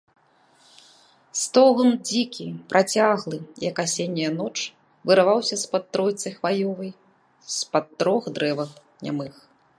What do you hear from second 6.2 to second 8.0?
хваёвай, з-пад